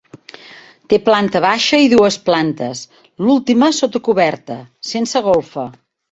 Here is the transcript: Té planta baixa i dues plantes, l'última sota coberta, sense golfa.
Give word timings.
Té 0.91 0.97
planta 1.09 1.41
baixa 1.43 1.79
i 1.83 1.91
dues 1.91 2.17
plantes, 2.29 2.81
l'última 3.25 3.69
sota 3.81 4.01
coberta, 4.09 4.57
sense 4.93 5.23
golfa. 5.29 5.67